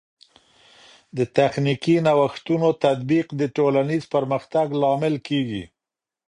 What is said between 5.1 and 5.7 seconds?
کیږي.